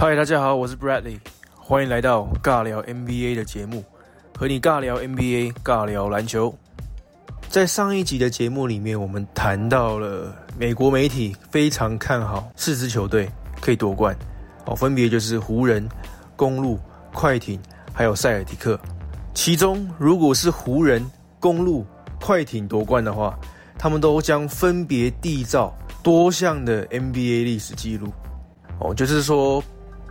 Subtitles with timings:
[0.00, 1.18] 嗨，大家好，我是 Bradley，
[1.54, 3.84] 欢迎来到尬聊 NBA 的节目，
[4.34, 6.56] 和你尬聊 NBA，尬聊篮球。
[7.50, 14.16] 在上一集的节目里面，我们谈到了美国媒体非常看好四支球队可以夺冠，
[14.64, 15.86] 哦，分别就是湖人、
[16.34, 16.80] 公路、
[17.12, 17.60] 快艇，
[17.92, 18.80] 还有塞尔提克。
[19.34, 21.04] 其中，如果是湖人、
[21.38, 21.84] 公路、
[22.18, 23.38] 快艇夺冠的话，
[23.76, 28.08] 他们都将分别缔造多项的 NBA 历史纪录。
[28.78, 29.62] 哦，就是说。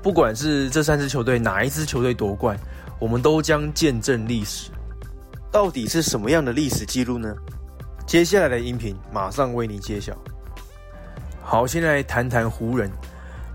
[0.01, 2.57] 不管是这三支球队哪一支球队夺冠，
[2.99, 4.69] 我们都将见证历史。
[5.51, 7.33] 到底是什么样的历史记录呢？
[8.05, 10.15] 接下来的音频马上为你揭晓。
[11.41, 12.89] 好，先来谈谈湖人。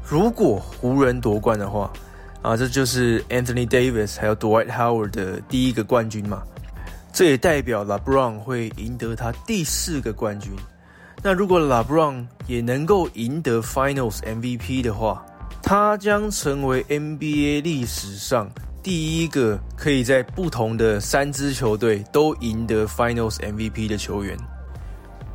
[0.07, 1.91] 如果湖人夺冠的话，
[2.43, 6.43] 啊，这就是 Anthony Davis 还有 Dwight Howard 的第一个冠军嘛。
[7.13, 10.53] 这也代表 LeBron 会赢得他第四个冠军。
[11.23, 15.25] 那如果 LeBron 也能够赢得 Finals MVP 的话，
[15.67, 18.51] 他将成为 NBA 历史上
[18.83, 24.37] 第一个可以在不同的三支球队都赢得 Finals MVP 的球员。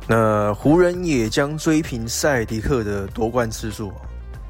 [0.06, 3.92] 那湖人也将追平塞迪克的夺冠次数，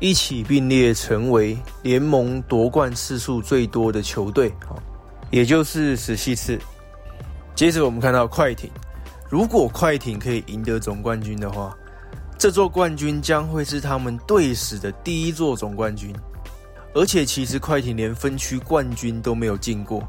[0.01, 4.53] 一起并列成为联盟夺冠次数最多的球队，
[5.31, 6.59] 也就是十七次。
[7.55, 8.71] 接着我们看到快艇，
[9.31, 11.75] 如果快艇可以赢得总冠军的话。
[12.41, 16.11] 这座冠军将会是他们队史的第一座总冠军，
[16.95, 20.03] 而且其实快艇连分区冠军都没有进过，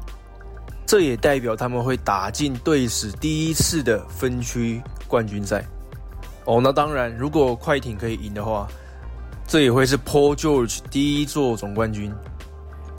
[0.86, 5.62] 这也代表他们会打进队史第一次的分区冠军赛。
[6.46, 8.66] 哦，那当然，如果快艇可以赢的话，
[9.46, 12.10] 这也会是 Paul George 第一座总冠军，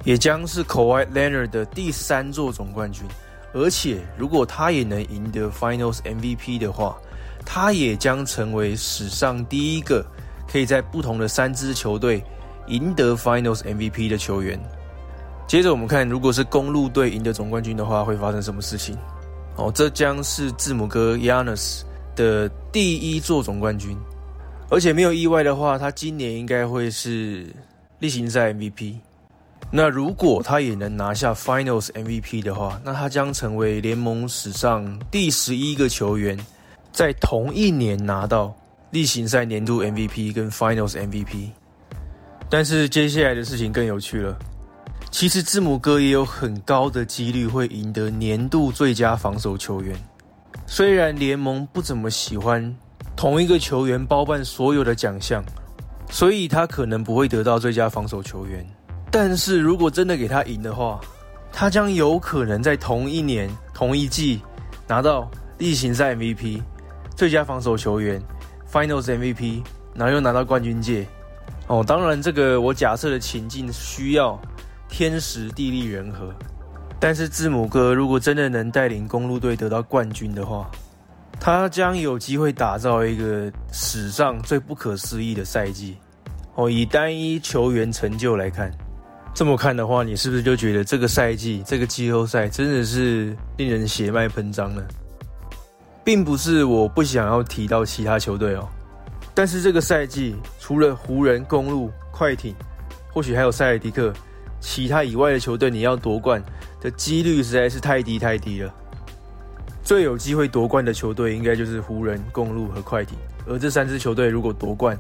[0.04, 3.04] 也将是 Kawhi Leonard 的第三座总冠军。
[3.52, 6.96] 而且，如果他也能赢得 Finals MVP 的话，
[7.46, 10.06] 他也将成为史上第一个
[10.52, 12.24] 可以在不同的三支球队
[12.68, 14.60] 赢得 Finals MVP 的球员。
[15.48, 18.98] 接着我们看，如果是公路队赢得总冠军的话，会发生什么事情？
[19.56, 21.82] 哦，这将是字母哥 Yanis
[22.16, 23.98] 的第一座总冠军，
[24.70, 27.46] 而且没有意外的话，他今年应该会是
[28.00, 28.96] 例行赛 MVP。
[29.70, 36.38] 那如果他也能拿下 Finals MVP 的话，那他将成为联盟史上第十一个球员。
[36.94, 38.56] 在同一年拿到
[38.92, 41.50] 例行赛年度 MVP 跟 Finals MVP，
[42.48, 44.38] 但是接下来的事情更有趣了。
[45.10, 49.98] 其实字母哥也有很高的几率会赢得年度最佳防守球员。
[50.68, 52.76] 虽然联盟不怎么喜欢
[53.16, 55.44] 同一个球员包办所有的奖项，
[56.12, 58.64] 所以他可能不会得到最佳防守球员。
[59.10, 61.02] 但是如果真的给他赢的话，
[61.52, 64.40] 他将有可能在同一年同一季
[64.88, 66.62] 拿到例行赛 MVP。
[67.16, 68.22] 最佳防守球员
[68.72, 69.64] ，Finals MVP，
[69.96, 71.08] 然后又拿到冠军戒。
[71.68, 74.40] 哦，当然这个我假设的情境需要
[74.90, 76.34] 天时地利人和。
[77.00, 80.70] 但是字母哥如果真的能带领公路队得到冠军的话，
[81.40, 85.98] 他将有机会打造一个史上最不可思议的赛季。
[86.56, 88.72] 哦，以单一球员成就来看，
[89.34, 94.82] 这么看的话，你是不是就觉得这个赛季这个季后赛真的是令人血脉喷张呢？
[96.04, 98.68] 并不是我不想要提到其他球队哦，
[99.34, 102.54] 但是这个赛季除了湖人、公路、快艇，
[103.12, 104.14] 或许还有塞尔迪克，
[104.60, 106.44] 其他以外的球队你要夺冠
[106.82, 108.74] 的几率实在是太低太低了。
[109.82, 114.98] 最有机会夺冠的球队应该就是湖人、公路和快艇，而这三支球队如果夺冠，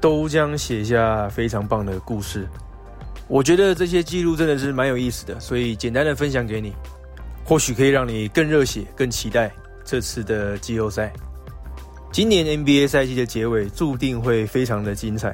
[0.00, 2.46] 都将写下非常棒的故事。
[3.28, 6.72] 我觉得这些记录真的是蛮有意思的，所以简单的分享给你，
[7.44, 9.50] 或许可以让你更热血、更期待。
[9.86, 11.12] 这次的季后赛，
[12.10, 15.32] 今年 NBA 赛季的结尾注定会非常的精彩，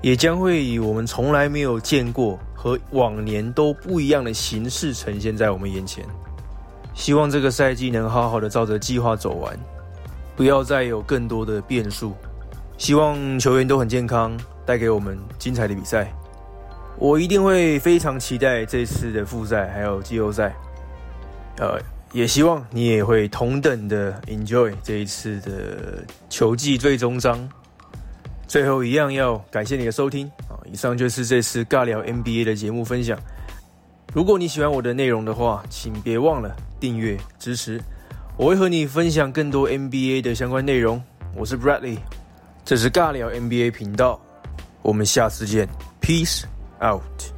[0.00, 6.04] 也将会以我们从来没有见过和往年都不一样的形式呈现在我们眼前。
[6.94, 9.58] 希望这个赛季能好好的照着计划走完，
[10.36, 12.14] 不要再有更多的变数。
[12.76, 16.08] 希望球员都很健康，带给我们精彩的比赛。
[16.98, 20.54] 我一定会非常期待这次的复赛还有季后赛。
[21.58, 21.80] 呃。
[22.12, 27.48] 也希望你也会同等的 enjoy 这一次的球季最终章。
[28.46, 30.56] 最后一样要感谢你的收听啊！
[30.64, 33.18] 以上就是这次尬聊 NBA 的节目分享。
[34.14, 37.78] 如果你喜欢我的内容的话，请别忘了订阅支持，
[38.38, 41.02] 我会和你分享更多 NBA 的相关内容。
[41.36, 41.98] 我是 Bradley，
[42.64, 44.18] 这是尬聊 NBA 频道，
[44.80, 45.68] 我们下次见
[46.00, 46.44] ，Peace
[46.82, 47.37] out。